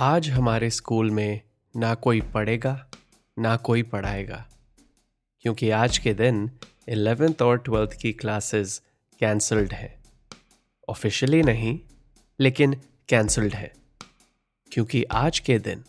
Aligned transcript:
आज 0.00 0.28
हमारे 0.30 0.68
स्कूल 0.70 1.10
में 1.10 1.40
ना 1.74 1.94
कोई 1.94 2.20
पढ़ेगा, 2.34 2.86
ना 3.36 3.56
कोई 3.56 3.82
पढ़ाएगा, 3.82 4.44
क्योंकि 5.44 5.68
आज 5.70 5.98
के 5.98 6.14
दिन 6.14 6.50
एलेवेंथ 6.88 7.42
और 7.42 7.58
ट्वेल्थ 7.58 7.92
की 7.92 8.12
क्लासेस 8.12 8.80
कैंसल्ड 9.20 9.72
हैं। 9.72 9.92
ऑफिशियली 10.88 11.42
नहीं, 11.42 11.78
लेकिन 12.38 12.74
कैंसल्ड 13.08 13.54
है, 13.54 13.72
क्योंकि 14.72 15.04
आज 15.04 15.38
के 15.38 15.58
दिन 15.58 15.84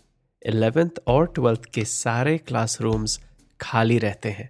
एलेवेंथ 0.45 1.01
और 1.07 1.31
ट्वेल्थ 1.35 1.71
के 1.73 1.85
सारे 1.85 2.37
क्लासरूम्स 2.37 3.19
खाली 3.59 3.99
रहते 3.99 4.29
हैं। 4.29 4.49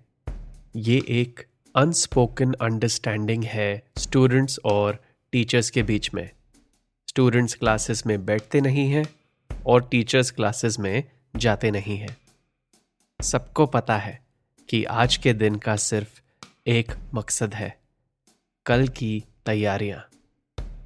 ये 0.75 1.01
एक 1.11 1.47
अनस्पोकन 1.75 2.53
अंडरस्टैंडिंग 2.61 3.43
है 3.43 3.71
स्टूडेंट्स 3.99 4.59
और 4.65 5.03
टीचर्स 5.33 5.69
के 5.69 5.83
बीच 5.83 6.13
में। 6.13 6.29
स्टूडेंट्स 7.07 7.53
क्लासेस 7.53 8.07
में 8.07 8.23
बैठते 8.25 8.61
नहीं 8.61 8.91
हैं 8.91 9.05
और 9.67 9.87
टीचर्स 9.91 10.31
क्लासेस 10.31 10.79
में 10.79 11.03
जाते 11.35 11.71
नहीं 11.71 11.97
हैं। 11.97 12.17
सबको 13.19 13.65
पता 13.65 13.97
है 13.97 14.19
कि 14.69 14.83
आज 14.83 15.17
के 15.17 15.33
दिन 15.33 15.55
का 15.55 15.75
सिर्फ़ 15.75 16.21
एक 16.67 16.91
मकसद 17.13 17.53
है, 17.53 17.79
कल 18.65 18.87
की 18.87 19.23
तैयारियाँ। 19.45 20.07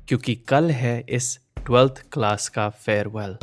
क्योंकि 0.07 0.35
कल 0.35 0.71
है 0.71 1.05
इस 1.09 1.39
ट्वेल्थ 1.57 2.03
क्लास 2.11 2.49
का 2.49 2.69
farewell 2.69 3.37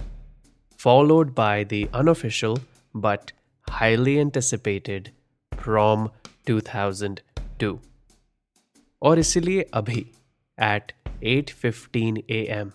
followed 0.80 1.34
by 1.34 1.64
the 1.64 1.88
unofficial 1.94 2.54
but 2.96 3.32
highly 3.70 4.14
anticipated 4.14 5.08
from 5.52 6.08
2002 6.50 7.76
और 9.02 9.18
इसलिए 9.18 9.62
अभी 9.74 10.06
एट 10.58 10.92
8:15 11.24 12.30
एम 12.30 12.72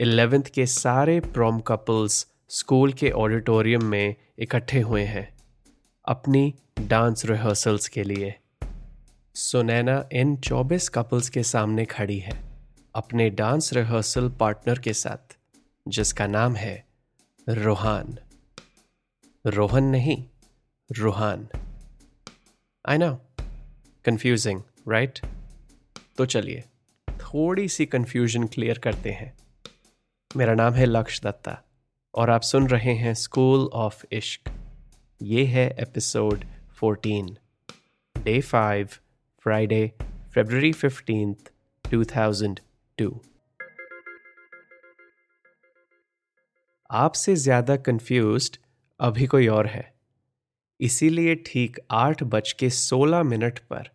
इलेवेंथ 0.00 0.42
के 0.42 0.64
सारे 0.66 1.20
प्रॉम 1.20 1.60
कपल्स 1.60 2.26
स्कूल 2.48 2.92
के 2.92 3.10
ऑडिटोरियम 3.10 3.84
में 3.84 4.14
इकट्ठे 4.38 4.80
हुए 4.80 5.02
हैं 5.02 5.28
अपनी 6.04 6.54
डांस 6.80 7.24
रिहर्सल्स 7.24 7.88
के 7.88 8.02
लिए। 8.02 8.34
सुनैना 9.34 10.08
इन 10.12 10.36
24 10.36 10.88
कपल्स 10.88 11.28
के 11.28 11.42
सामने 11.42 11.84
खड़ी 11.84 12.18
है, 12.18 12.40
अपने 12.94 13.28
डांस 13.30 13.72
रिहर्सल 13.72 14.28
पार्टनर 14.28 14.78
के 14.78 14.92
साथ, 14.92 15.36
जिसका 15.88 16.26
नाम 16.26 16.56
है 16.56 16.86
रोहान। 17.48 18.16
रोहन 19.46 19.84
नहीं, 19.84 20.24
Ruhaan. 20.90 21.48
I 22.88 22.98
know 22.98 23.12
confusing 24.04 24.62
right 24.88 25.20
तो 26.16 26.26
चलिए, 26.26 26.64
थोड़ी 27.08 27.68
सी 27.68 27.86
कंफ्यूजन 27.86 28.46
क्लियर 28.46 28.78
करते 28.78 29.10
हैं। 29.10 29.32
मेरा 30.36 30.52
नाम 30.54 30.74
है 30.74 30.84
लक्ष्य 30.86 31.20
दत्ता 31.24 31.56
और 32.14 32.30
आप 32.30 32.40
सुन 32.40 32.66
रहे 32.68 32.92
हैं 32.94 33.14
स्कूल 33.14 33.60
ऑफ़ 33.74 34.04
इश्क। 34.12 34.50
ये 35.22 35.44
है 35.44 35.66
episode 35.80 36.44
14 36.82 37.30
day 38.16 38.40
five, 38.40 38.88
Friday 39.46 39.92
February 40.34 40.72
fifteen 40.72 41.34
2002 41.84 43.10
आपसे 46.90 47.36
ज़्यादा 47.36 47.76
कंफ्यूज्ड 47.76 48.56
अभी 49.00 49.26
कोई 49.26 49.48
और 49.48 49.66
है। 49.66 49.94
इसीलिए 50.80 51.34
ठीक 51.46 51.80
आठ 51.90 52.22
बज 52.22 52.52
के 52.52 52.70
सोलह 52.70 53.22
मिनट 53.22 53.58
पर 53.58 53.90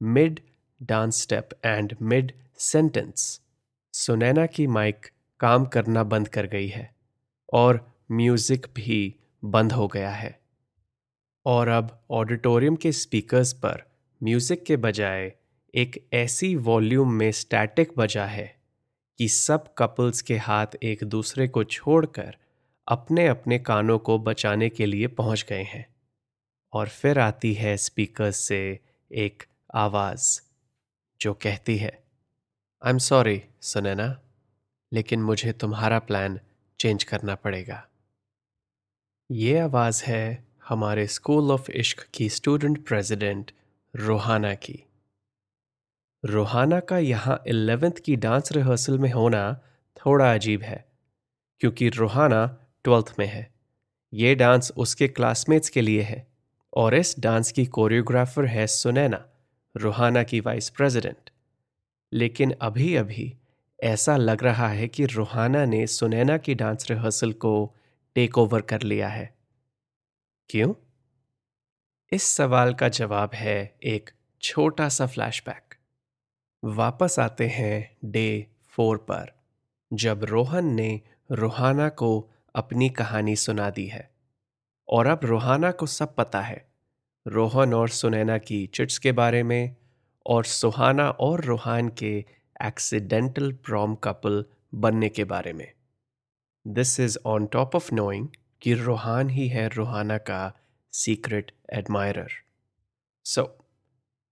mid 0.00 0.40
dance 0.82 1.22
step 1.22 1.48
and 1.64 1.96
mid 2.02 2.32
sentence 2.58 3.40
Sunaina 3.94 4.46
की 4.46 4.66
माइक 4.66 5.10
काम 5.40 5.64
करना 5.64 6.02
बंद 6.04 6.28
कर 6.28 6.46
गई 6.46 6.68
है 6.68 6.94
और 7.52 7.94
म्यूज़िक 8.12 8.66
भी 8.76 9.14
बंद 9.42 9.72
हो 9.72 9.86
गया 9.88 10.10
है। 10.10 10.38
और 11.46 11.68
अब 11.68 11.98
ऑडिटोरियम 12.10 12.76
के 12.76 12.92
स्पीकर्स 12.92 13.52
पर 13.52 13.82
म्यूज़िक 14.20 14.64
के 14.64 14.76
बजाय 14.76 15.32
एक 15.74 16.08
ऐसी 16.12 16.54
वॉल्यूम 16.56 17.12
में 17.12 17.30
स्टैटिक 17.32 17.92
बजा 17.98 18.24
है 18.24 18.46
कि 19.18 19.28
सब 19.28 19.74
कपल्स 19.78 20.22
के 20.22 20.36
हाथ 20.36 20.66
एक 20.82 21.04
दूसरे 21.04 21.48
को 21.48 21.64
छोड़कर 21.64 22.36
अपने 22.88 23.26
अपने 23.28 23.58
कानों 23.58 23.98
को 23.98 24.18
बचाने 24.18 24.68
के 24.68 24.86
लिए 24.86 25.06
पहुँच 25.06 25.44
गए 25.48 25.62
हैं। 25.62 25.86
और 26.72 26.88
फिर 26.88 27.18
आती 27.18 27.52
है 27.54 27.76
स्पीकर 27.76 28.30
से 28.30 28.58
एक 29.10 29.42
आवाज़ 29.74 30.40
जो 31.20 31.34
कहती 31.34 31.76
है 31.76 32.02
आई 32.82 32.90
एम 32.90 32.98
सॉरी 32.98 33.42
सुनैना। 33.62 34.16
लेकिन 34.92 35.22
मुझे 35.22 35.52
तुम्हारा 35.52 35.98
प्लान 35.98 36.38
चेंज 36.80 37.04
करना 37.04 37.34
पड़ेगा। 37.34 37.82
ये 39.30 39.58
आवाज़ 39.58 40.02
है 40.04 40.44
हमारे 40.68 41.06
स्कूल 41.06 41.50
ऑफ़ 41.50 41.70
इश्क 41.70 42.06
की 42.14 42.28
स्टूडेंट 42.28 42.84
प्रेसिडेंट 42.86 43.50
रोहाना 43.94 44.54
की। 44.54 44.82
रोहाना 46.24 46.80
का 46.80 46.98
यहाँ 46.98 47.42
एलेवेंथ 47.48 47.98
की 48.04 48.16
डांस 48.16 48.52
रिहर्सल 48.52 48.98
में 48.98 49.10
होना 49.12 49.42
थोड़ा 49.96 50.32
अजीब 50.34 50.62
है, 50.62 50.84
क्योंकि 51.60 51.88
रोहाना 51.88 52.46
ट्वेल्थ 52.84 53.14
में 53.18 53.26
है। 53.26 53.52
ये 54.12 54.34
डांस 54.34 54.72
उसके 54.76 55.08
क्लासमेट्स 55.08 55.68
के 55.68 55.80
लिए 55.80 56.02
है 56.02 56.26
और 56.72 56.94
इस 56.94 57.14
डांस 57.18 57.52
की 57.52 57.64
कोरियोग्राफर 57.66 58.46
है 58.46 58.66
सुनैना 58.66 59.24
रोहाना 59.74 60.22
की 60.22 60.40
वाइस 60.40 60.68
प्रेसिडेंट 60.70 61.30
लेकिन 62.12 62.52
अभी 62.60 62.94
अभी 62.96 63.32
ऐसा 63.82 64.16
लग 64.16 64.44
रहा 64.44 64.68
है 64.68 64.88
कि 64.88 65.04
रोहाना 65.04 65.64
ने 65.64 65.86
सुनैना 65.86 66.38
की 66.38 66.54
डांस 66.54 66.90
रिहर्सल 66.90 67.32
को 67.32 67.74
टेक 68.14 68.38
ओवर 68.38 68.60
कर 68.60 68.82
लिया 68.82 69.08
है। 69.08 69.34
क्यों? 70.50 70.74
इस 72.12 72.22
सवाल 72.22 72.74
का 72.74 72.88
जवाब 72.88 73.30
है 73.34 73.76
एक 73.82 74.10
छोटा 74.42 74.88
सा 74.88 75.06
फ्लैशबैक 75.06 75.74
वापस 76.64 77.18
आते 77.18 77.46
हैं 77.46 77.96
डे 78.04 78.46
फोर 78.68 78.96
पर, 78.96 79.32
जब 79.92 80.24
रोहन 80.24 80.64
ने 80.64 81.00
रोहाना 81.32 81.88
को 81.88 82.30
अपनी 82.54 82.90
कहानी 82.90 83.36
सुना 83.36 83.70
दी 83.70 83.86
है। 83.86 84.10
और 84.88 85.06
अब 85.06 85.20
रोहाना 85.24 85.70
को 85.70 85.86
सब 85.86 86.14
पता 86.14 86.40
है, 86.40 86.68
रोहन 87.26 87.74
और 87.74 87.88
सुनैना 87.88 88.38
की 88.38 88.66
चिट्स 88.66 88.98
के 88.98 89.12
बारे 89.12 89.42
में, 89.42 89.76
और 90.26 90.44
सुहाना 90.44 91.10
और 91.10 91.44
रोहान 91.44 91.88
के 91.88 92.24
एक्सीडेंटल 92.62 93.52
प्रॉम 93.52 93.94
कपल 93.94 94.44
बनने 94.74 95.08
के 95.08 95.24
बारे 95.24 95.52
में। 95.52 95.72
This 96.66 97.00
is 97.00 97.18
on 97.26 97.46
top 97.46 97.76
of 97.76 97.94
knowing 97.94 98.28
कि 98.62 98.74
रोहान 98.74 99.30
ही 99.30 99.48
है 99.48 99.68
रोहाना 99.68 100.18
का 100.18 100.52
सीक्रेट 100.92 101.52
एडमायरर 101.72 102.30
सो 103.24 103.58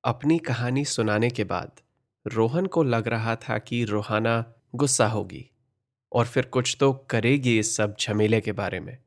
अपनी 0.05 0.39
कहानी 0.39 0.85
सुनाने 0.85 1.31
के 1.31 1.45
बाद 1.45 1.81
रोहन 2.27 2.67
को 2.67 2.83
लग 2.83 3.09
रहा 3.09 3.37
था 3.37 3.59
कि 3.59 3.85
रोहाना 3.85 4.55
गुस्सा 4.75 5.07
होगी 5.07 5.51
और 6.13 6.27
फिर 6.27 6.47
कुछ 6.47 6.77
तो 6.81 6.93
करेगी 6.93 7.59
इस 7.59 7.77
सब 7.77 7.97
झमेले 8.01 8.41
के 8.41 8.53
बारे 8.53 8.81
में। 8.81 8.99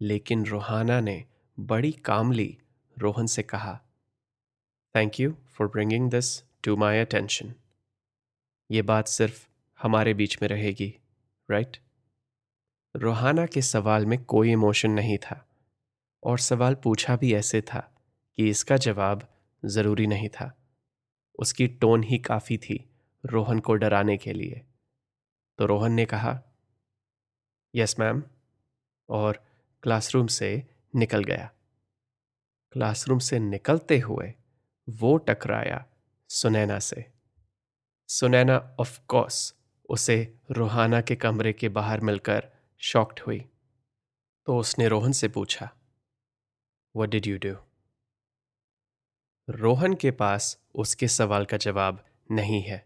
लेकिन 0.00 0.46
रोहाना 0.46 1.00
ने 1.00 1.24
बड़ी 1.60 1.92
कामली 1.92 2.58
रोहन 2.98 3.26
से 3.26 3.42
कहा 3.42 3.80
thank 4.94 5.20
you 5.20 5.34
for 5.48 5.66
bringing 5.66 6.10
this 6.10 6.42
to 6.64 6.76
my 6.76 6.98
attention 6.98 7.54
ये 8.70 8.82
बात 8.82 9.08
सिर्फ़ 9.08 9.46
हमारे 9.82 10.14
बीच 10.14 10.42
में 10.42 10.48
रहेगी 10.48 10.94
राइट 11.50 11.76
रोहाना 12.94 13.46
के 13.46 13.62
सवाल 13.62 14.06
में 14.06 14.24
कोई 14.24 14.52
इमोशन 14.52 14.90
नहीं 14.90 15.18
था 15.18 15.46
और 16.22 16.38
सवाल 16.38 16.74
पूछा 16.74 17.16
भी 17.16 17.34
ऐसे 17.34 17.60
था 17.60 17.80
कि 18.38 18.48
इसका 18.50 18.76
जवाब 18.76 19.28
ज़रूरी 19.64 20.06
नहीं 20.06 20.28
था। 20.28 20.52
उसकी 21.38 21.66
टोन 21.66 22.02
ही 22.02 22.18
काफ़ी 22.18 22.58
थी 22.58 22.90
रोहन 23.24 23.58
को 23.58 23.74
डराने 23.74 24.16
के 24.16 24.32
लिए। 24.32 24.62
तो 25.58 25.66
रोहन 25.66 25.92
ने 25.92 26.04
कहा 26.04 26.42
यस 27.74 27.98
मैम 28.00 28.22
और 29.08 29.44
क्लासरूम 29.82 30.26
से 30.26 30.66
निकल 30.96 31.24
गया। 31.24 31.50
क्लासरूम 32.72 33.18
से 33.18 33.38
निकलते 33.38 33.98
हुए 33.98 34.34
वो 34.88 35.16
टकराया 35.16 35.84
सुनैना 36.30 36.78
से। 36.78 37.17
सुनैना 38.08 38.56
ऑफ़ 38.80 38.98
कोर्स 39.08 39.54
उसे 39.88 40.16
रोहाना 40.50 41.00
के 41.00 41.16
कमरे 41.16 41.52
के 41.52 41.68
बाहर 41.68 42.00
मिलकर 42.00 42.48
शॉक्ड 42.82 43.20
हुई। 43.26 43.38
तो 44.46 44.56
उसने 44.58 44.88
रोहन 44.88 45.12
से 45.12 45.28
पूछा 45.28 45.70
what 46.94 47.08
did 47.08 47.26
you 47.26 47.38
do 47.38 47.54
Rohan 49.48 49.94
के 49.94 50.10
पास 50.12 50.58
उसके 50.76 51.08
सवाल 51.08 51.44
का 51.44 51.56
जवाब 51.56 52.04
नहीं 52.30 52.62
है, 52.62 52.84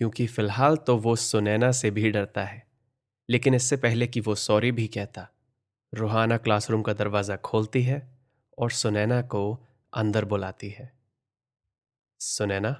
क्योंकि 0.00 0.26
फ़िलहाल 0.26 0.76
तो 0.76 0.96
वो 0.96 1.14
सुनैना 1.18 1.70
से 1.72 1.90
भी 1.90 2.10
डरता 2.10 2.44
है, 2.44 2.66
लेकिन 3.28 3.54
इससे 3.54 3.76
पहले 3.76 4.06
कि 4.06 4.20
वो 4.20 4.34
सॉरी 4.36 4.72
भी 4.72 4.86
कहता, 4.88 5.28
रोहाना 5.92 6.36
क्लासरूम 6.38 6.82
का 6.82 6.92
दरवाज़ा 6.94 7.36
खोलती 7.36 7.82
है 7.82 8.02
और 8.58 8.70
सुनैना 8.72 9.22
को 9.24 9.42
अंदर 9.92 10.24
बुलाती 10.24 10.68
है। 10.70 10.92
सुनैना 12.20 12.76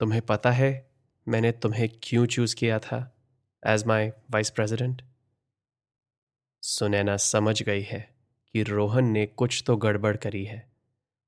तुम्हें 0.00 0.20
पता 0.22 0.50
है, 0.50 0.90
मैंने 1.28 1.52
तुम्हें 1.52 1.88
क्यों 2.02 2.26
चूज़ 2.26 2.56
किया 2.56 2.78
था 2.78 2.98
as 3.66 3.84
my 3.86 4.08
vice 4.08 4.50
president 4.50 5.02
Sunaina 6.62 7.16
समझ 7.16 7.62
गई 7.62 7.82
है 7.82 8.00
कि 8.54 8.62
रोहन 8.62 9.04
ने 9.04 9.26
कुछ 9.26 9.62
तो 9.66 9.76
गड़बड़ 9.76 10.16
करी 10.16 10.44
है 10.44 10.72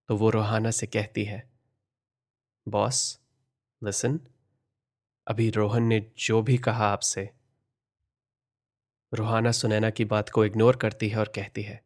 तो 0.09 0.17
वो 0.17 0.31
रोहाना 0.31 0.71
से 0.71 0.87
कहती 0.87 1.25
है, 1.25 1.51
बॉस 2.69 3.21
लिसन 3.83 4.21
अभी 5.27 5.51
रोहन 5.51 5.83
ने 5.83 6.01
जो 6.19 6.43
भी 6.43 6.59
कहा 6.59 6.87
आपसे 6.87 7.31
रोहाना 9.13 9.53
सुनैना 9.53 9.91
की 9.91 10.05
बात 10.05 10.29
को 10.31 10.45
इग्नोर 10.45 10.77
करती 10.77 11.09
है 11.09 11.19
और 11.19 11.33
कहती 11.35 11.63
है 11.63 11.83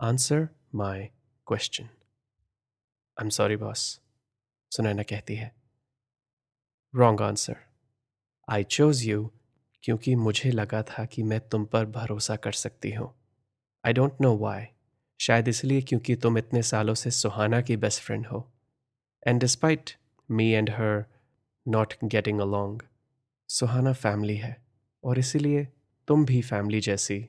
answer 0.00 0.48
my 0.74 1.06
question 1.46 1.84
I 1.84 3.22
am 3.22 3.28
sorry 3.28 3.56
boss 3.56 4.00
Sunaina 4.70 5.02
कहती 5.02 5.34
है। 5.36 5.52
Wrong 6.94 7.22
answer 7.22 7.56
I 8.48 8.64
chose 8.64 9.02
you 9.06 9.30
क्योंकि 9.84 10.14
मुझे 10.14 10.50
लगा 10.50 10.82
था 10.82 11.04
कि 11.04 11.22
मैं 11.22 11.40
तुम 11.40 11.64
पर 11.64 11.84
भरोसा 11.86 12.36
कर 12.36 12.52
सकती 12.52 12.92
हूँ। 12.92 13.12
आई 13.84 13.92
डोंट 13.92 14.20
नो 14.20 14.36
वाई 14.36 14.64
शायद 15.20 15.48
इसलिए 15.48 15.82
क्योंकि 15.82 16.16
तुम 16.16 16.38
इतने 16.38 16.62
सालों 16.62 16.94
से 16.94 17.10
सुहाना 17.10 17.60
की 17.60 17.76
बेस्ट 17.76 18.02
फ्रेंड 18.02 18.26
हो। 18.26 18.48
And 19.26 19.40
despite 19.40 19.90
me 20.28 20.50
and 20.50 20.70
her 20.70 21.04
not 21.66 21.94
getting 22.04 22.40
along 22.40 22.80
Suhana 23.48 23.92
family 23.92 24.36
है 24.36 24.56
और 25.04 25.18
इसीलिए 25.18 25.66
तुम 26.08 26.24
भी 26.24 26.40
फैमिली 26.42 26.80
जैसी 26.80 27.24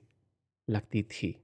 लगती 0.67 1.03
थी। 1.03 1.35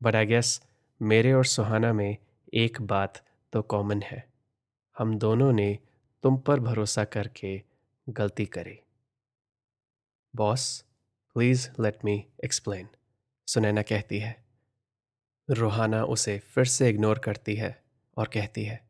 बट 0.00 0.14
आई 0.14 0.26
गेस 0.26 0.60
मेरे 1.00 1.32
और 1.32 1.44
सुहाना 1.44 1.92
में 1.92 2.16
एक 2.54 2.80
बात 2.82 3.22
तो 3.52 3.62
कॉमन 3.62 4.02
है। 4.02 4.24
हम 4.96 5.14
दोनों 5.18 5.52
ने 5.52 5.78
तुम 6.22 6.36
पर 6.38 6.60
भरोसा 6.60 7.04
करके 7.04 7.62
गलती 8.08 8.46
करी। 8.46 8.78
Boss, 10.34 10.84
please 11.36 11.68
let 11.80 12.04
me 12.04 12.14
explain, 12.44 12.88
Sunaina 13.48 13.82
कहती 13.82 14.18
है। 14.18 14.34
रोहाना 15.48 16.04
उसे 16.04 16.38
फिर 16.38 16.64
से 16.64 16.88
इग्नोर 16.90 17.18
करती 17.18 17.56
है 17.56 17.84
और 18.16 18.30
कहती 18.34 18.64
है, 18.64 18.80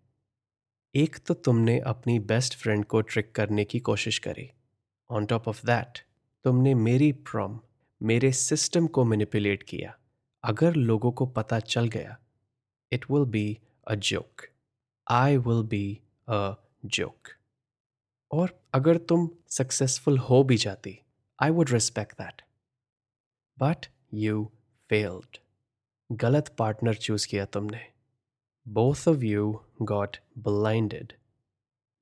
एक 0.94 1.18
तो 1.26 1.34
तुमने 1.34 1.78
अपनी 1.80 2.18
बेस्ट 2.18 2.56
फ्रेंड 2.56 2.84
को 2.84 3.00
ट्रिक 3.00 3.34
करने 3.34 3.64
की 3.64 3.80
कोशिश 3.80 4.18
करी। 4.18 4.50
ऑन 5.10 5.26
टॉप 5.26 5.48
ऑफ़ 5.48 5.66
दैट 5.66 6.04
तुमने 6.44 6.74
मेरी 6.74 7.12
प्रॉम, 7.12 7.60
मेरे 8.00 8.32
सिस्टम 8.32 8.86
को 8.86 9.04
मैनिपुलेट 9.04 9.62
किया। 9.62 9.98
अगर 10.44 10.74
लोगों 10.74 11.12
को 11.12 11.26
पता 11.26 11.60
चल 11.60 11.88
गया 11.88 12.18
it 12.92 13.10
will 13.10 13.24
be 13.24 13.58
a 13.86 13.94
joke 13.94 14.46
I 15.08 15.36
will 15.36 15.62
be 15.62 16.00
a 16.28 16.54
joke 16.84 17.28
और 18.32 18.62
अगर 18.74 18.96
तुम 18.96 19.30
सक्सेसफुल 19.48 20.18
हो 20.18 20.42
भी 20.42 20.56
जाती 20.56 21.00
I 21.42 21.50
would 21.50 21.70
respect 21.70 22.12
that 22.12 22.42
but 23.58 23.86
you 24.14 24.52
failed 24.88 25.38
गलत 26.12 26.56
पार्टनर 26.58 26.94
चूज़ 26.94 27.28
किया 27.28 27.44
तुमने. 27.44 27.92
Both 28.68 29.08
of 29.08 29.16
you 29.16 29.54
got 29.82 30.10
blinded 30.38 31.06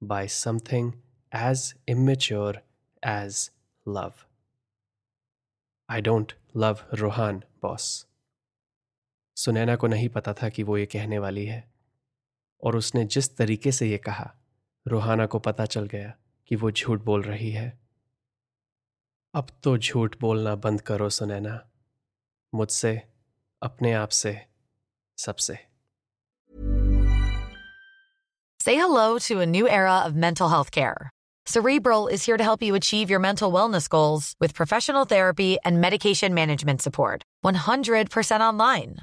by 0.02 0.26
something 0.26 0.92
as 1.34 1.74
immature 1.94 2.54
as 3.06 3.50
love. 3.88 4.14
I 5.90 6.02
don't 6.06 6.28
love 6.56 6.78
Rohan, 6.94 7.40
boss. 7.64 8.04
Sunaina 9.36 9.76
को 9.76 9.86
नहीं 9.86 10.08
पता 10.08 10.34
था 10.34 10.48
कि 10.48 10.62
वो 10.62 10.78
ये 10.78 10.86
कहने 10.86 11.18
वाली 11.18 11.46
है। 11.46 11.73
और 12.64 12.76
उसने 12.76 13.04
जिस 13.04 13.36
तरीके 13.36 13.72
से 13.72 13.88
ये 13.90 13.98
कहा 13.98 14.30
रोहाना 14.88 15.26
को 15.26 15.38
पता 15.38 15.66
चल 15.66 15.86
गया 15.86 16.12
कि 16.48 16.56
वो 16.56 16.70
झूठ 16.70 17.00
बोल 17.00 17.22
रही 17.22 17.50
है 17.50 17.78
अब 19.34 19.46
तो 19.62 19.76
झूठ 19.78 20.16
बोलना 20.20 20.54
बंद 20.64 20.80
करो 20.80 21.08
सुनैना 21.10 21.60
मुझसे 22.54 23.00
अपने 23.62 23.92
आप 23.92 24.08
से 24.08 24.40
सबसे 25.18 25.58
Say 28.64 28.76
hello 28.76 29.18
to 29.18 29.40
a 29.40 29.46
new 29.46 29.66
era 29.68 29.96
of 30.06 30.14
mental 30.16 30.48
health 30.48 30.70
care. 30.70 31.10
Cerebral 31.46 32.06
is 32.08 32.24
here 32.24 32.38
to 32.38 32.42
help 32.42 32.62
you 32.62 32.74
achieve 32.74 33.10
your 33.10 33.20
mental 33.20 33.52
wellness 33.52 33.88
goals 33.90 34.34
with 34.40 34.54
professional 34.54 35.04
therapy 35.04 35.58
and 35.66 35.82
medication 35.82 36.32
management 36.32 36.80
support. 36.80 37.22
100% 37.44 38.40
online. 38.40 39.02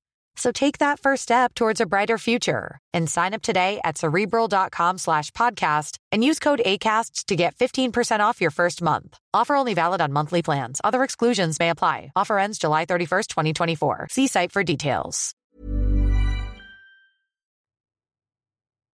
So 0.36 0.52
take 0.52 0.78
that 0.78 1.00
first 1.00 1.22
step 1.22 1.54
towards 1.54 1.80
a 1.80 1.86
brighter 1.86 2.18
future 2.18 2.78
and 2.92 3.08
sign 3.08 3.32
up 3.32 3.42
today 3.42 3.80
at 3.84 3.96
cerebral.com 3.96 4.98
slash 4.98 5.30
podcast 5.30 5.96
and 6.12 6.22
use 6.22 6.38
code 6.38 6.60
ACasts 6.64 7.24
to 7.26 7.36
get 7.36 7.56
15% 7.56 8.20
off 8.20 8.40
your 8.40 8.50
first 8.50 8.82
month. 8.82 9.18
Offer 9.32 9.54
only 9.56 9.74
valid 9.74 10.00
on 10.00 10.12
monthly 10.12 10.42
plans. 10.42 10.80
Other 10.84 11.02
exclusions 11.02 11.58
may 11.58 11.70
apply. 11.70 12.12
Offer 12.14 12.38
ends 12.38 12.58
July 12.58 12.84
31st, 12.84 13.28
2024. 13.28 14.08
See 14.10 14.26
site 14.26 14.52
for 14.52 14.62
details. 14.62 15.34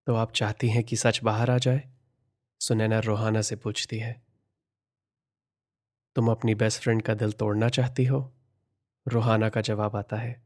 तो 0.06 0.14
आप 0.14 0.32
चाहती 0.32 0.68
हैं 0.68 0.82
कि 0.84 0.96
सच 0.96 1.20
बाहर 1.24 1.50
आ 1.50 1.58
जाए 1.58 1.82
सुनैना 2.60 2.98
रोहाना 2.98 3.42
से 3.42 3.56
पूछती 3.56 3.98
है 3.98 4.22
तुम 6.16 6.30
अपनी 6.30 6.54
बेस्ट 6.54 6.82
फ्रेंड 6.82 7.02
का 7.02 7.14
दिल 7.14 7.32
तोड़ना 7.32 7.68
चाहती 7.68 8.04
हो 8.04 8.32
रोहाना 9.08 9.48
का 9.48 9.60
जवाब 9.60 9.96
आता 9.96 10.16
है 10.16 10.45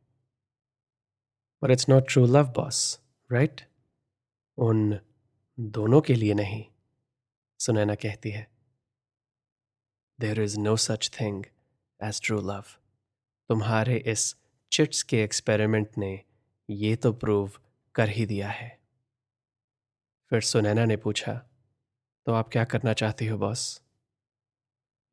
पर 1.62 1.72
it's 1.72 1.90
not 1.90 2.04
true 2.10 2.26
love 2.26 2.48
boss 2.48 3.00
right 3.32 3.62
उन 4.58 5.00
दोनों 5.60 6.02
के 6.02 6.16
लिए 6.16 6.34
नहीं, 6.34 6.66
सुनैना 7.60 7.96
कहती 7.96 8.32
है। 8.32 8.48
There 10.20 10.42
is 10.42 10.60
no 10.60 10.76
such 10.76 11.10
thing 11.20 11.44
as 12.00 12.22
true 12.24 12.42
love 12.42 12.64
तुम्हारे 13.50 13.98
इस 13.98 14.36
चिट्स 14.72 15.04
के 15.04 15.24
एक्सपेरिमेंट 15.24 15.98
ने 15.98 16.24
ये 16.70 16.96
तो 16.96 17.14
प्रूव 17.14 17.52
कर 17.96 18.10
ही 18.10 18.26
दिया 18.26 18.50
है। 18.50 18.80
फिर 20.32 20.42
सुनैना 20.42 20.86
ने 20.86 20.98
पूछा 20.98 21.34
तो 22.28 22.34
आप 22.34 22.50
क्या 22.50 22.64
करना 22.64 22.94
चाहती 22.94 23.28
हो 23.28 23.38
बॉस 23.38 23.82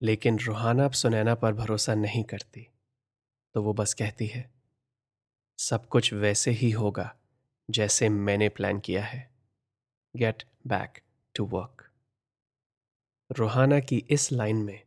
लेकिन 0.03 0.39
रूहाना 0.39 0.85
अब 0.85 0.93
सुनैना 0.93 1.35
पर 1.35 1.53
भरोसा 1.53 1.95
नहीं 1.95 2.25
करती 2.25 2.67
तो 3.55 3.63
वो 3.63 3.73
बस 3.73 3.95
कहती 3.95 4.27
है 4.27 4.58
सब 5.59 5.87
कुछ 5.87 6.13
वैसे 6.13 6.51
ही 6.51 6.71
होगा, 6.71 7.15
जैसे 7.69 8.09
मैंने 8.09 8.49
प्लान 8.49 8.81
किया 8.81 9.05
है। 9.05 9.31
Get 10.15 10.43
back 10.67 11.01
to 11.35 11.45
work 11.47 11.85
Rohana 13.31 13.81
की 13.81 13.97
इस 14.11 14.31
लाइन 14.33 14.57
में 14.57 14.81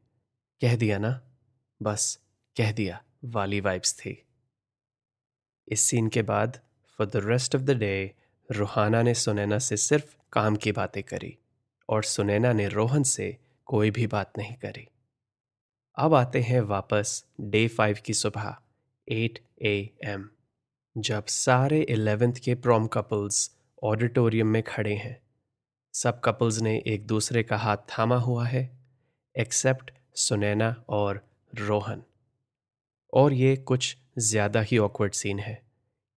कह 0.61 0.75
दिया 0.75 0.97
ना, 0.97 1.21
बस 1.81 2.19
कह 2.57 2.71
दिया, 2.71 3.03
वाली 3.25 3.59
वाइब्स 3.59 3.93
थी। 3.99 4.25
इस 5.67 5.81
सीन 5.81 6.07
के 6.07 6.21
बाद 6.21 6.59
for 6.99 7.07
the 7.07 7.25
rest 7.25 7.55
of 7.55 7.61
the 7.61 7.71
day 7.71 8.15
Rohana 8.49 9.01
ने 9.01 9.13
सुनैना 9.13 9.59
से 9.59 9.77
सिर्फ़ 9.77 10.15
काम 10.33 10.55
की 10.55 10.71
बातें 10.71 11.03
करी, 11.03 11.37
और 11.89 12.03
सुनैना 12.03 12.53
ने 12.53 12.67
रोहन 12.67 13.03
से 13.03 13.37
कोई 13.65 13.91
भी 13.91 14.07
बात 14.07 14.37
नहीं 14.37 14.55
करी। 14.55 14.87
अब 15.97 16.13
आते 16.13 16.41
हैं 16.41 16.61
वापस 16.61 17.23
डे 17.41 17.67
फाइव 17.67 17.97
की 18.05 18.13
सुबह 18.13 18.55
एट 19.07 19.39
ए 19.61 19.97
एम 20.03 20.29
जब 20.95 21.25
सारे 21.25 21.79
इलेवेंथ 21.81 22.33
के 22.35 22.53
प्रॉम 22.55 22.87
कपल्स 22.87 23.49
ऑडिटोरियम 23.83 24.47
में 24.47 24.61
खड़े 24.63 24.93
हैं। 24.93 25.17
सब 25.93 26.19
कपल्स 26.19 26.59
ने 26.61 26.75
एक 26.87 27.05
दूसरे 27.07 27.43
का 27.43 27.57
हाथ 27.57 27.77
थामा 27.89 28.15
हुआ 28.17 28.45
है, 28.45 28.63
एक्सेप्ट 29.35 29.91
सुनैना 30.15 30.69
और 30.89 31.21
रोहन। 31.53 32.01
और 33.13 33.33
ये 33.33 33.55
कुछ 33.57 33.95
ज़्यादा 34.19 34.61
ही 34.61 34.77
ऑकवर्ड 34.77 35.13
सीन 35.13 35.39
है, 35.39 35.61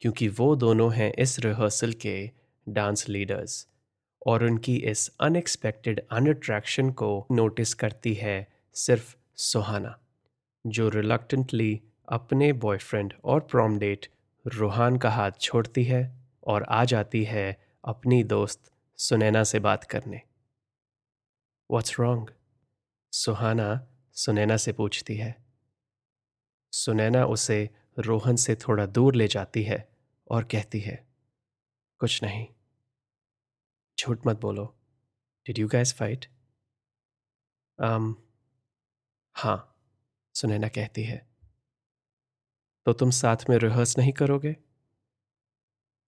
क्योंकि 0.03 0.29
वो 0.31 0.55
दोनों 0.57 0.93
हैं 0.95 1.13
इस 1.15 1.39
रिहर्सल 1.41 1.93
के 2.03 2.31
डांस 2.67 3.09
लीडर्स 3.09 3.67
और 4.23 4.45
उनकी 4.45 4.77
इस 4.77 5.09
अनएक्सपेक्टेड 5.21 6.01
अनअट्रैक्शन 6.13 6.91
को 6.93 7.27
नोटिस 7.33 7.75
करती 7.75 8.15
है 8.15 8.37
सिर्फ़ 8.77 9.15
सुहाना, 9.43 9.97
जो 10.65 10.89
रिलक्टेंटली 10.89 11.81
अपने 12.09 12.53
बॉयफ्रेंड 12.59 13.15
और 13.25 13.41
प्रॉम 13.51 13.79
डेट 13.79 14.07
रूहान 14.47 14.97
का 14.97 15.11
हाथ 15.11 15.31
छोड़ती 15.41 15.85
है 15.85 16.29
और 16.47 16.63
आ 16.63 16.85
जाती 16.85 17.25
है 17.25 17.67
अपनी 17.85 18.25
दोस्त 18.25 18.73
सुनैना 18.97 19.45
से 19.45 19.61
बात 19.61 19.85
करने। 19.85 20.21
व्हाट्स 21.71 22.01
रॉन्ग 22.01 22.35
सुहाना 23.13 23.89
सुनैना 24.13 24.57
से 24.57 24.73
पूछती 24.73 25.17
है। 25.17 25.45
सुनैना 26.73 27.27
उसे 27.27 27.71
रोहन 27.99 28.37
से 28.37 28.57
थोड़ा 28.57 28.87
दूर 28.87 29.15
ले 29.15 29.29
जाती 29.29 29.63
है 29.63 29.89
और 30.31 30.45
कहती 30.45 30.81
है 30.81 31.09
कुछ 31.99 32.23
नहीं। 32.23 32.47
झूठ 33.99 34.27
मत 34.27 34.41
बोलो। 34.41 34.75
Did 35.47 35.59
you 35.59 35.69
guess 35.69 35.95
fight 35.95 36.27
um, 37.79 38.15
हाँ 39.35 39.77
सुनैना 40.35 40.69
कहती 40.69 41.05
है। 41.05 41.34
तो 42.87 42.93
तुम 42.93 43.11
साथ 43.11 43.37
में 43.51 43.57
रिहर्स 43.57 43.99
नहीं 43.99 44.13
करोगे? 44.13 44.57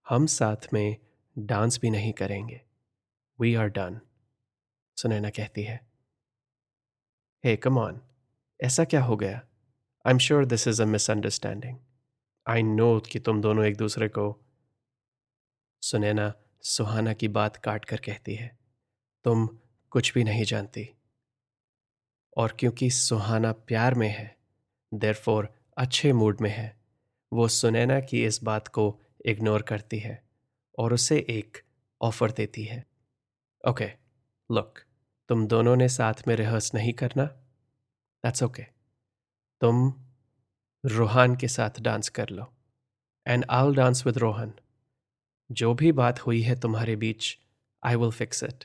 हम 0.09 0.27
साथ 0.27 0.73
में 0.73 0.97
डांस 1.39 1.79
भी 1.79 1.91
नहीं 1.91 2.13
करेंगे। 2.13 2.63
वी 3.41 3.55
आर 3.55 3.69
डन 3.69 4.01
सुनैना 4.97 5.31
कहती 5.31 5.63
है। 5.63 5.87
हे 7.45 7.57
कम 7.57 7.79
ऑन 7.79 8.01
ऐसा 8.61 8.85
क्या 8.85 9.05
हो 9.05 9.17
गया? 9.17 9.39
I 10.07 10.11
am 10.11 10.19
sure 10.19 10.45
this 10.45 10.69
is 10.69 10.83
a 10.83 10.85
misunderstanding 10.85 11.79
I 12.47 12.63
know 12.63 13.01
कि 13.01 13.21
तुम 13.21 13.41
दोनों 13.41 13.65
एक 13.65 13.77
दूसरे 13.77 14.09
को 14.09 14.41
सुनैना 15.83 16.33
सुहाना 16.63 17.13
की 17.13 17.29
बात 17.29 17.57
काट 17.57 17.85
कर 17.85 17.97
कहती 17.97 18.35
है। 18.35 18.59
तुम 19.25 19.59
कुछ 19.91 20.15
भी 20.15 20.25
नहीं 20.25 20.45
जानती। 20.45 20.91
और 22.37 22.57
क्योंकि 22.59 22.91
सुहाना 22.91 23.53
प्यार 23.53 23.95
में 23.95 24.09
है 24.09 24.37
देर 24.95 25.15
अच्छे 25.77 26.13
मूड 26.13 26.41
में 26.41 26.51
है। 26.51 26.77
वो 27.33 27.49
सुनैना 27.49 28.01
की 28.01 28.25
इस 28.25 28.43
बात 28.45 28.69
को 28.69 29.01
इग्नोर 29.27 29.63
करती 29.63 29.99
है 29.99 30.23
और 30.79 30.95
उसे 30.95 31.19
एक 31.19 31.63
ऑफ़र 32.01 32.31
देती 32.31 32.65
है। 32.65 32.85
ओके 33.65 33.87
लुक 34.51 34.79
तुम 35.29 35.47
दोनों 35.47 35.77
ने 35.77 35.89
साथ 35.89 36.27
में 36.29 36.35
रिहर्स 36.37 36.75
नहीं 36.75 36.93
करना। 36.93 37.25
That's 37.25 38.43
okay. 38.43 38.63
तुम 39.61 39.93
रोहान 40.85 41.37
के 41.37 41.49
साथ 41.49 41.81
डांस 41.81 42.09
कर 42.09 42.29
लो। 42.29 42.53
And 43.27 43.45
I 43.51 43.67
will 43.67 43.75
dance 43.75 44.07
with 44.07 44.19
Rohan. 44.19 44.53
जो 45.51 45.75
भी 45.75 45.93
बात 45.93 46.21
हुई 46.21 46.43
है 46.43 46.61
तुम्हारे 46.61 46.97
बीच 46.97 47.37
I 47.83 47.97
will 47.97 48.11
fix 48.11 48.43
it 48.45 48.65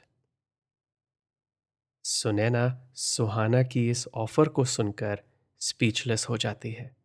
Sunaina 2.06 2.92
Suhana 2.96 3.64
की 3.64 3.90
इस 3.90 4.08
ऑफ़र 4.08 4.50
को 4.50 4.66
सुनकर 4.66 5.22
स्पीचलेस 5.62 6.26
हो 6.30 6.38
जाती 6.38 6.72
है। 6.72 7.01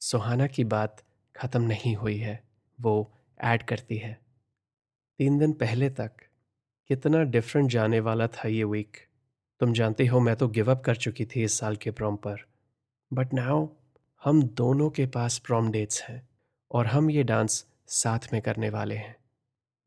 सुहाना 0.00 0.46
की 0.46 0.64
बात 0.64 1.02
खत्म 1.36 1.62
नहीं 1.62 1.96
हुई 1.96 2.16
है, 2.16 2.44
वो 2.80 3.12
ऐड 3.40 3.62
करती 3.62 3.96
है। 3.96 4.20
तीन 5.18 5.38
दिन 5.38 5.52
पहले 5.52 5.90
तक 5.90 6.10
कितना 6.88 7.22
डिफरेंट 7.22 7.70
जाने 7.70 8.00
वाला 8.00 8.26
था 8.26 8.48
ये 8.48 8.64
वीक 8.64 8.96
तुम 9.60 9.72
जानते 9.72 10.06
हो, 10.06 10.20
मैं 10.20 10.36
तो 10.36 10.48
गिव 10.48 10.70
अप 10.70 10.82
कर 10.84 10.96
चुकी 10.96 11.24
थी 11.24 11.42
इस 11.42 11.58
साल 11.58 11.76
के 11.76 11.90
प्रॉम 11.90 12.16
पर। 12.16 12.36
बट 13.12 13.34
नाउ 13.34 13.68
हम 14.24 14.42
दोनों 14.42 14.90
के 14.90 15.06
पास 15.06 15.38
प्रॉम 15.38 15.70
डेट्स 15.70 16.02
हैं 16.02 16.28
और 16.70 16.86
हम 16.86 17.10
ये 17.10 17.22
डांस 17.22 17.66
साथ 17.86 18.32
में 18.32 18.42
करने 18.42 18.70
वाले 18.70 18.96
हैं। 18.96 19.16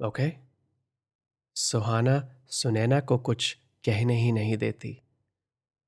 ओके 0.06 0.24
okay? 0.24 0.40
सुहाना 1.56 2.36
सुनैना 2.48 3.00
को 3.00 3.18
कुछ 3.18 3.58
कहने 3.86 4.22
ही 4.22 4.32
नहीं 4.32 4.58
देती। 4.58 5.02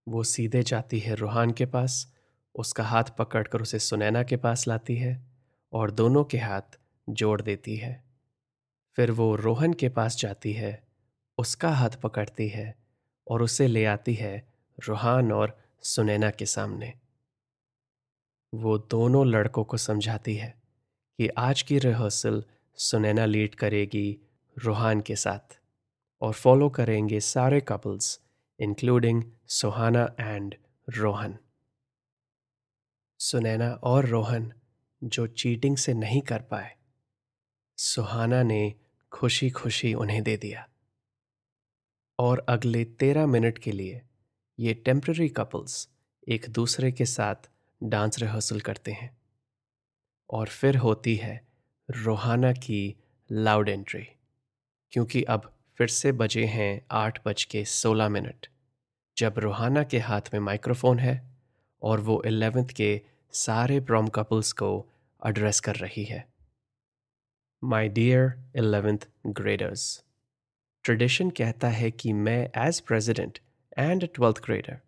वो 0.07 0.23
सीधे 0.23 0.63
जाती 0.63 0.99
है 0.99 1.15
रूहान 1.15 1.51
के 1.51 1.65
पास 1.65 2.14
उसका 2.55 2.83
हाथ 2.83 3.03
पकड़कर 3.17 3.61
उसे 3.61 3.79
सुनैना 3.79 4.23
के 4.23 4.37
पास 4.37 4.67
लाती 4.67 4.95
है 4.95 5.21
और 5.73 5.91
दोनों 5.91 6.23
के 6.23 6.37
हाथ 6.37 6.79
जोड़ 7.09 7.41
देती 7.41 7.75
है। 7.75 8.03
फिर 8.97 9.11
वो 9.11 9.35
रोहन 9.35 9.73
के 9.73 9.89
पास 9.89 10.17
जाती 10.17 10.53
है, 10.53 10.83
उसका 11.37 11.69
हाथ 11.69 11.89
पकड़ती 11.89 12.47
है 12.47 12.75
और 13.27 13.41
उसे 13.41 13.67
ले 13.67 13.85
आती 13.85 14.13
है 14.13 14.47
रूहान 14.77 15.31
और 15.31 15.57
सुनैना 15.83 16.29
के 16.29 16.45
सामने। 16.45 16.93
वो 18.53 18.77
दोनों 18.77 19.25
लड़कों 19.27 19.63
को 19.63 19.77
समझाती 19.77 20.35
है 20.35 20.53
कि 21.19 21.27
आज 21.27 21.61
की 21.61 21.79
रिहर्सल 21.79 22.43
सुनैना 22.77 23.25
लीड 23.25 23.55
करेगी 23.55 24.17
रूहान 24.57 25.01
के 25.01 25.15
साथ 25.15 25.59
और 26.21 26.33
फॉलो 26.33 26.69
करेंगे 26.69 27.19
सारे 27.19 27.61
couples 27.61 28.19
including 28.59 29.23
Suhana 29.47 30.09
and 30.19 30.55
Rohan. 30.87 31.37
Sunaina 33.25 33.69
और 33.83 34.05
रोहन 34.05 34.53
जो 35.03 35.27
चीटिंग 35.27 35.77
से 35.77 35.93
नहीं 35.93 36.21
कर 36.21 36.41
पाए। 36.41 36.75
सुहाना 37.77 38.43
ने 38.43 38.73
खुशी 39.11 39.49
खुशी 39.49 39.93
उन्हें 39.93 40.23
दे 40.23 40.37
दिया। 40.37 40.67
और 42.19 42.45
अगले 42.49 42.83
तेरह 42.85 43.25
मिनट 43.25 43.57
के 43.57 43.71
लिए 43.71 44.01
ये 44.59 44.73
टेम्प्ररी 44.73 45.29
कपल्स 45.29 45.89
एक 46.27 46.45
दूसरे 46.49 46.91
के 46.91 47.05
साथ 47.05 47.49
डांस 47.83 48.19
रिहर्सल 48.19 48.59
करते 48.59 48.91
हैं। 48.91 49.17
और 50.29 50.47
फिर 50.47 50.77
होती 50.77 51.15
है 51.15 51.47
रोहाना 51.89 52.51
की 52.51 52.95
लाउड 53.31 53.69
एंट्री, 53.69 54.07
क्योंकि 54.91 55.23
अब 55.23 55.51
फिर 55.77 55.87
से 55.87 56.11
बजे 56.11 56.45
हैं 56.45 56.85
आठ 56.91 57.21
बज 57.25 57.43
के 57.43 57.65
सोलह 57.65 58.09
मिनट, 58.09 58.47
जब 59.17 59.33
रोहाना 59.37 59.83
के 59.83 59.99
हाथ 59.99 60.21
में 60.33 60.39
माइक्रोफोन 60.39 60.99
है 60.99 61.35
और 61.81 61.99
वो 61.99 62.21
एलेवेंथ 62.25 62.67
के 62.67 63.14
सारे 63.35 63.79
प्रॉम 63.79 64.07
कपल्स 64.07 64.51
को 64.53 64.67
एड्रेस 65.21 65.59
कर 65.59 65.75
रही 65.75 66.03
है। 66.03 66.23
My 67.63 67.89
dear 67.89 68.33
eleventh 68.57 69.07
graders 69.27 70.03
tradition 70.85 71.29
कहता 71.29 71.69
है 71.69 71.89
कि 71.91 72.13
मैं 72.13 72.39
as 72.57 72.79
president 72.81 73.39
and 73.77 74.07
twelfth 74.13 74.41
grader 74.43 74.79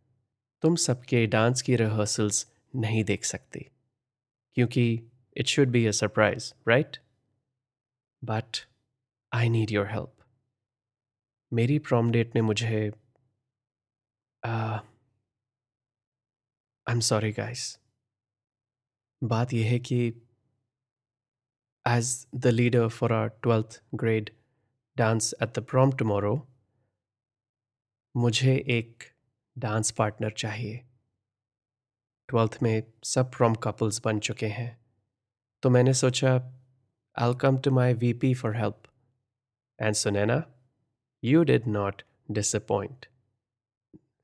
तुम 0.63 0.75
सबके 0.75 1.25
डांस 1.27 1.61
की 1.61 1.75
रिहर्सल्स 1.75 2.45
नहीं 2.75 3.03
देख 3.03 3.23
सकती, 3.25 3.59
क्योंकि 4.57 4.85
it 5.37 5.47
should 5.47 5.69
be 5.69 5.85
a 5.85 5.91
surprise 5.91 6.51
right 6.67 6.97
but 8.21 8.57
I 9.31 9.49
need 9.49 9.71
your 9.71 9.87
help 9.87 10.13
मेरी 11.51 11.79
प्रॉम 11.79 12.11
डेट 12.11 12.35
ने 12.35 12.41
मुझे 12.41 12.79
आई 14.43 14.79
एम 16.87 16.99
सॉरी 17.09 17.31
गाइस 17.31 17.77
बात 19.21 19.53
यह 19.53 19.69
है 19.71 19.79
कि 19.79 19.97
as 21.85 22.27
the 22.35 22.47
leader 22.47 22.87
for 22.87 23.13
our 23.13 23.27
twelfth 23.27 23.81
grade 23.95 24.29
dance 24.97 25.33
at 25.43 25.59
the 25.59 25.63
prom 25.63 25.91
tomorrow 25.91 26.35
मुझे 28.15 28.55
एक 28.69 29.03
डांस 29.57 29.91
पार्टनर 29.91 30.31
चाहिए। 30.37 30.77
ट्वेल्थ 32.29 32.57
में 32.63 32.83
सब 33.03 33.31
प्रॉम 33.31 33.55
कपल्स 33.55 34.01
बन 34.05 34.19
चुके 34.19 34.47
हैं। 34.47 34.85
तो 35.63 35.69
मैंने 35.69 35.93
सोचा 35.93 36.33
I 37.15 37.33
come 37.41 37.57
to 37.57 37.71
my 37.71 37.93
V 37.93 38.13
P 38.13 38.33
for 38.33 38.55
help 38.55 38.83
and 39.79 39.95
Sunaina 39.95 40.41
you 41.23 41.43
did 41.43 41.67
not 41.67 42.01
disappoint 42.31 43.05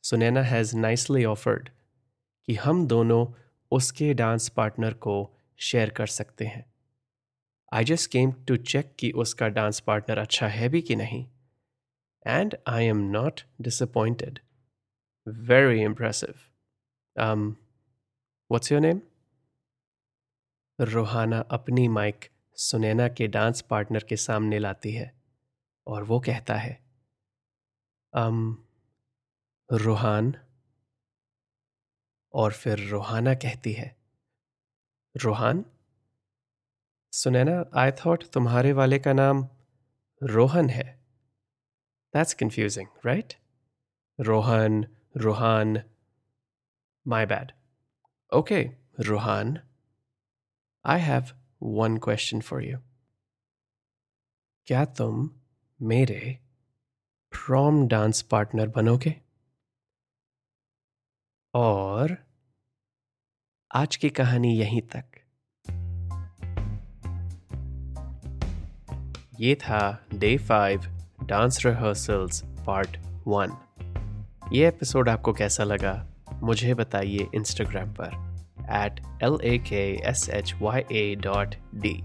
Sunaina 0.03 0.41
has 0.41 0.75
nicely 0.77 1.25
offered 1.25 1.69
कि 2.47 2.55
हम 2.55 2.87
दोनों 2.87 3.25
उसके 3.73 4.13
डांस 4.13 4.49
पार्टनर 4.49 4.93
को 5.05 5.15
शेयर 5.59 5.89
कर 5.89 6.07
सकते 6.07 6.45
हैं। 6.45 6.65
I 7.71 7.83
just 7.83 8.11
came 8.11 8.31
to 8.47 8.55
check 8.63 8.93
कि 8.99 9.11
उसका 9.15 9.47
डांस 9.49 9.79
पार्टनर 9.79 10.17
अच्छा 10.17 10.47
है 10.47 10.69
भी 10.69 10.81
कि 10.81 10.95
नहीं। 10.95 11.25
And 12.25 12.55
I 12.67 12.85
am 12.85 12.97
not 13.11 13.41
disappointed 13.61 14.39
very 15.27 15.81
impressive 15.81 16.33
what's 17.15 18.71
your 18.71 18.81
name 18.81 19.01
Rohana 20.79 21.39
अपनी 21.51 21.87
माइक 21.87 22.29
सुनैना 22.57 23.07
के 23.07 23.27
डांस 23.27 23.61
पार्टनर 23.61 24.03
के 24.09 24.17
सामने 24.17 24.59
लाती 24.59 24.91
है 24.91 25.11
और 25.87 26.03
वो 26.03 26.19
कहता 26.19 26.55
है 26.55 26.79
um, 28.13 28.55
रोहान 29.69 30.33
और 32.33 32.51
फिर 32.53 32.79
रोहाना 32.89 33.33
कहती 33.35 33.73
है, 33.73 33.95
रोहान 35.15 35.65
सुनैना 37.13 37.63
आई 37.75 37.91
थॉट 37.91 38.23
तुम्हारे 38.33 38.73
वाले 38.73 38.99
का 38.99 39.13
नाम 39.13 39.47
रोहन 40.21 40.69
है। 40.69 40.85
That's 42.13 42.33
confusing 42.33 42.87
right 43.05 43.33
Rohan, 44.19 44.85
Rohaan 45.17 45.81
my 47.05 47.25
bad 47.25 47.51
okay 48.31 48.61
Rohaan 48.99 49.57
I 50.85 51.01
have 51.01 51.35
one 51.63 51.97
question 51.97 52.41
for 52.41 52.63
you 52.63 52.77
क्या 54.67 54.85
तुम 54.85 55.29
मेरे 55.79 56.39
प्रॉम 57.33 57.87
डांस 57.87 58.21
पार्टनर 58.21 58.67
बनोगे? 58.67 59.22
और 61.53 62.15
आज 63.71 63.95
की 63.95 64.09
कहानी 64.09 64.53
यहीं 64.57 64.81
तक। 64.95 65.03
ये 69.39 69.53
था 69.55 70.05
day 70.13 70.37
five 70.37 70.85
dance 71.23 71.65
rehearsals 71.65 72.41
part 72.67 72.97
one. 73.27 73.55
ये 74.51 74.67
एपिसोड 74.67 75.09
आपको 75.09 75.33
कैसा 75.33 75.63
लगा, 75.63 76.07
मुझे 76.33 76.73
बताइए 76.73 77.27
इंस्टाग्राम 77.35 77.93
पर 77.99 78.09
at 78.73 78.99
L 79.23 79.37
A 79.43 79.57
K 79.57 79.85
S 80.09 80.29
H 80.29 80.53
Y 80.61 80.83
A 80.91 81.15
dot 81.15 81.55
D 81.75 81.95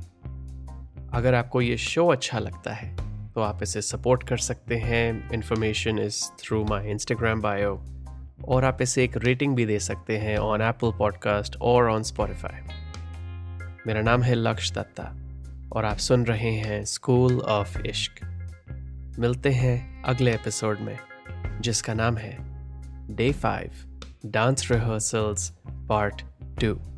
अगर 1.13 1.35
आपको 1.35 1.61
ये 1.61 1.77
शो 1.77 2.07
अच्छा 2.07 2.39
लगता 2.39 2.75
है 2.75 2.97
तो 3.33 3.41
आप 3.41 3.63
इसे 3.63 3.83
सपोर्ट 3.83 4.29
कर 4.29 4.37
सकते 4.37 4.77
हैं। 4.77 5.31
Information 5.31 5.99
is 5.99 6.25
through 6.39 6.65
my 6.65 6.91
Instagram 6.91 7.41
bio 7.41 7.81
और 8.45 8.65
आप 8.65 8.83
इसे 8.83 9.05
एक 9.05 9.17
रेटिंग 9.17 9.57
भी 9.57 9.67
दे 9.67 9.79
सकते 9.79 10.19
हैं 10.19 10.39
ऑन 10.39 10.63
एप्पल 10.63 10.93
पॉडकास्ट 10.99 11.57
और 11.57 11.91
ऑन 11.91 12.03
स्पॉटिफाई 12.03 12.61
मेरा 13.87 14.01
नाम 14.01 14.23
है 14.23 14.35
लक्ष्य 14.35 14.75
दत्ता 14.75 15.17
और 15.73 15.85
आप 15.85 15.97
सुन 15.97 16.25
रहे 16.25 16.53
हैं 16.53 16.85
स्कूल 16.85 17.41
ऑफ़ 17.41 17.79
इश्क 17.87 18.13
मिलते 19.19 19.51
हैं 19.51 20.03
अगले 20.03 20.35
एपिसोड 20.35 20.81
में, 20.81 20.99
जिसका 21.61 21.95
नाम 21.95 22.17
है 22.17 22.37
day 23.17 23.33
five 23.33 23.71
dance 24.27 24.69
rehearsals 24.73 25.53
part 25.69 26.23
two 26.65 26.98